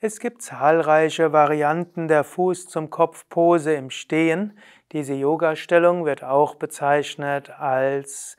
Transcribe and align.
Es 0.00 0.20
gibt 0.20 0.42
zahlreiche 0.42 1.32
Varianten 1.32 2.06
der 2.06 2.22
Fuß 2.22 2.68
zum 2.68 2.88
Kopf 2.88 3.28
Pose 3.28 3.74
im 3.74 3.90
Stehen. 3.90 4.56
Diese 4.92 5.14
Yoga-Stellung 5.14 6.04
wird 6.04 6.22
auch 6.22 6.54
bezeichnet 6.54 7.50
als 7.58 8.36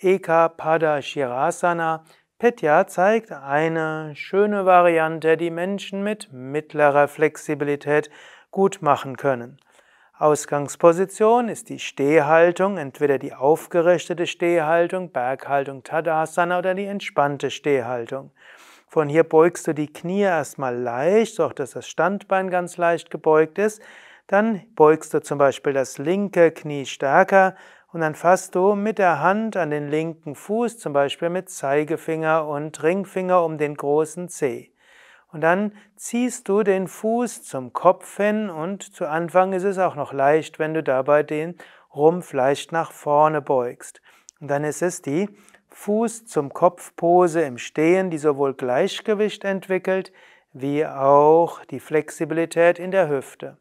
Eka 0.00 0.48
Pada 0.48 1.00
Shirasana. 1.00 2.02
Petya 2.40 2.88
zeigt 2.88 3.30
eine 3.30 4.16
schöne 4.16 4.66
Variante, 4.66 5.36
die 5.36 5.52
Menschen 5.52 6.02
mit 6.02 6.32
mittlerer 6.32 7.06
Flexibilität 7.06 8.10
gut 8.50 8.82
machen 8.82 9.16
können. 9.16 9.60
Ausgangsposition 10.18 11.48
ist 11.48 11.68
die 11.68 11.78
Stehhaltung, 11.78 12.78
entweder 12.78 13.18
die 13.20 13.32
aufgerichtete 13.32 14.26
Stehhaltung, 14.26 15.12
Berghaltung 15.12 15.84
Tadasana 15.84 16.58
oder 16.58 16.74
die 16.74 16.86
entspannte 16.86 17.52
Stehhaltung. 17.52 18.32
Von 18.86 19.08
hier 19.08 19.24
beugst 19.24 19.66
du 19.66 19.74
die 19.74 19.92
Knie 19.92 20.22
erstmal 20.22 20.76
leicht, 20.76 21.34
so 21.34 21.48
dass 21.48 21.72
das 21.72 21.88
Standbein 21.88 22.50
ganz 22.50 22.76
leicht 22.76 23.10
gebeugt 23.10 23.58
ist. 23.58 23.82
Dann 24.28 24.62
beugst 24.74 25.12
du 25.12 25.20
zum 25.20 25.38
Beispiel 25.38 25.72
das 25.72 25.98
linke 25.98 26.52
Knie 26.52 26.86
stärker 26.86 27.56
und 27.92 28.00
dann 28.00 28.14
fasst 28.14 28.54
du 28.54 28.74
mit 28.74 28.98
der 28.98 29.20
Hand 29.20 29.56
an 29.56 29.70
den 29.70 29.88
linken 29.88 30.34
Fuß, 30.34 30.78
zum 30.78 30.92
Beispiel 30.92 31.30
mit 31.30 31.50
Zeigefinger 31.50 32.46
und 32.46 32.82
Ringfinger 32.82 33.44
um 33.44 33.58
den 33.58 33.74
großen 33.74 34.28
Zeh. 34.28 34.72
Und 35.32 35.40
dann 35.40 35.72
ziehst 35.96 36.48
du 36.48 36.62
den 36.62 36.88
Fuß 36.88 37.42
zum 37.42 37.72
Kopf 37.72 38.16
hin 38.16 38.50
und 38.50 38.82
zu 38.82 39.06
Anfang 39.06 39.52
ist 39.52 39.64
es 39.64 39.78
auch 39.78 39.94
noch 39.94 40.12
leicht, 40.12 40.58
wenn 40.58 40.74
du 40.74 40.82
dabei 40.82 41.22
den 41.22 41.56
Rumpf 41.94 42.32
leicht 42.32 42.72
nach 42.72 42.92
vorne 42.92 43.42
beugst. 43.42 44.00
Und 44.40 44.48
dann 44.48 44.64
ist 44.64 44.82
es 44.82 45.02
die 45.02 45.28
Fuß 45.70 46.26
zum 46.26 46.52
Kopfpose 46.52 47.42
im 47.42 47.58
Stehen, 47.58 48.10
die 48.10 48.18
sowohl 48.18 48.54
Gleichgewicht 48.54 49.44
entwickelt, 49.44 50.12
wie 50.52 50.86
auch 50.86 51.64
die 51.66 51.80
Flexibilität 51.80 52.78
in 52.78 52.90
der 52.90 53.08
Hüfte. 53.08 53.58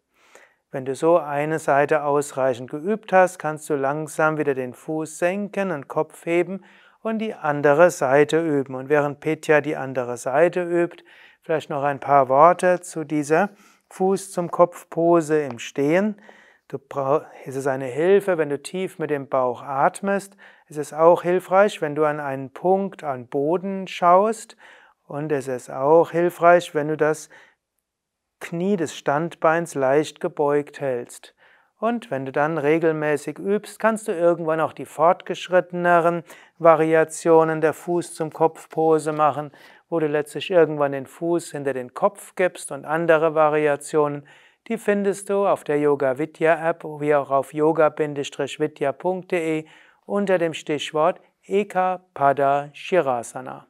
Wenn 0.71 0.85
du 0.85 0.95
so 0.95 1.17
eine 1.17 1.59
Seite 1.59 2.03
ausreichend 2.03 2.69
geübt 2.69 3.13
hast, 3.13 3.39
kannst 3.39 3.69
du 3.69 3.75
langsam 3.75 4.37
wieder 4.37 4.53
den 4.53 4.73
Fuß 4.73 5.17
senken 5.17 5.71
und 5.71 5.87
Kopf 5.87 6.25
heben 6.25 6.63
und 7.01 7.19
die 7.19 7.33
andere 7.33 7.91
Seite 7.91 8.41
üben. 8.41 8.75
Und 8.75 8.89
während 8.89 9.19
Petya 9.19 9.61
die 9.61 9.75
andere 9.75 10.17
Seite 10.17 10.63
übt, 10.63 11.03
vielleicht 11.41 11.69
noch 11.69 11.83
ein 11.83 11.99
paar 11.99 12.27
Worte 12.29 12.81
zu 12.81 13.03
dieser 13.03 13.51
Fuß 13.89 14.31
zum 14.31 14.51
Kopf 14.51 14.89
Pose 14.89 15.43
im 15.43 15.59
Stehen. 15.59 16.19
Du 16.67 16.79
brauch, 16.79 17.21
es 17.45 17.55
ist 17.55 17.67
eine 17.67 17.85
Hilfe, 17.85 18.39
wenn 18.39 18.49
du 18.49 18.59
tief 18.59 18.97
mit 18.97 19.11
dem 19.11 19.29
Bauch 19.29 19.61
atmest. 19.61 20.35
Es 20.67 20.77
ist 20.77 20.93
auch 20.93 21.21
hilfreich, 21.21 21.79
wenn 21.79 21.93
du 21.93 22.05
an 22.05 22.19
einen 22.19 22.49
Punkt 22.49 23.03
an 23.03 23.27
Boden 23.27 23.87
schaust. 23.87 24.57
Und 25.05 25.31
es 25.31 25.47
ist 25.47 25.69
auch 25.69 26.09
hilfreich, 26.09 26.73
wenn 26.73 26.87
du 26.87 26.97
das 26.97 27.29
Knie 28.39 28.77
des 28.77 28.95
Standbeins 28.95 29.75
leicht 29.75 30.19
gebeugt 30.19 30.81
hältst. 30.81 31.35
Und 31.77 32.09
wenn 32.09 32.25
du 32.25 32.31
dann 32.31 32.57
regelmäßig 32.57 33.37
übst, 33.37 33.79
kannst 33.79 34.07
du 34.07 34.11
irgendwann 34.11 34.59
auch 34.59 34.73
die 34.73 34.85
fortgeschritteneren 34.85 36.23
Variationen 36.57 37.61
der 37.61 37.73
Fuß 37.73 38.15
zum 38.15 38.31
Kopf 38.31 38.69
Pose 38.69 39.11
machen, 39.11 39.51
wo 39.87 39.99
du 39.99 40.07
letztlich 40.07 40.49
irgendwann 40.49 40.93
den 40.93 41.05
Fuß 41.05 41.51
hinter 41.51 41.73
den 41.73 41.93
Kopf 41.93 42.33
gibst 42.35 42.71
und 42.71 42.85
andere 42.85 43.35
Variationen, 43.35 44.27
die 44.67 44.77
findest 44.77 45.29
du 45.29 45.47
auf 45.47 45.63
der 45.63 45.79
Yoga 45.79 46.17
Vidya 46.17 46.69
App 46.69 46.83
wie 46.83 47.15
auch 47.15 47.31
auf 47.31 47.53
yoga-vidya.de 47.53 49.65
unter 50.05 50.37
dem 50.37 50.53
Stichwort 50.53 51.21
Eka 51.43 52.01
Pada 52.13 52.69
Shirasana. 52.73 53.67